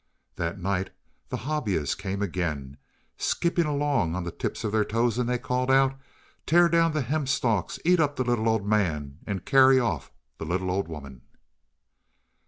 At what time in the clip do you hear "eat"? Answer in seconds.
7.85-7.99